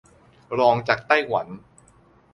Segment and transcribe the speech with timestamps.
[0.59, 1.47] รองจากไต้หวัน